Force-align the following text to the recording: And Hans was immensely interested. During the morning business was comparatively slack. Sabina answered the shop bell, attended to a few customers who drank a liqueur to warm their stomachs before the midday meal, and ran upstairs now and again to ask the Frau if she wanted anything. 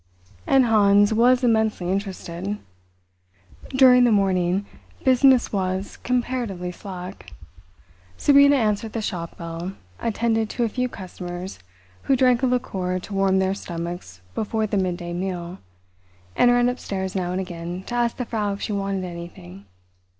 And 0.47 0.65
Hans 0.65 1.13
was 1.13 1.43
immensely 1.43 1.91
interested. 1.91 2.57
During 3.69 4.03
the 4.03 4.11
morning 4.11 4.65
business 5.03 5.53
was 5.53 5.97
comparatively 5.97 6.71
slack. 6.71 7.33
Sabina 8.17 8.55
answered 8.55 8.93
the 8.93 9.01
shop 9.03 9.37
bell, 9.37 9.73
attended 9.99 10.49
to 10.49 10.63
a 10.63 10.69
few 10.69 10.89
customers 10.89 11.59
who 12.09 12.15
drank 12.15 12.41
a 12.41 12.47
liqueur 12.47 12.97
to 12.97 13.13
warm 13.13 13.37
their 13.37 13.53
stomachs 13.53 14.21
before 14.33 14.65
the 14.65 14.75
midday 14.75 15.13
meal, 15.13 15.59
and 16.35 16.49
ran 16.49 16.67
upstairs 16.67 17.13
now 17.13 17.31
and 17.31 17.39
again 17.39 17.83
to 17.83 17.93
ask 17.93 18.17
the 18.17 18.25
Frau 18.25 18.53
if 18.53 18.61
she 18.63 18.73
wanted 18.73 19.03
anything. 19.05 19.67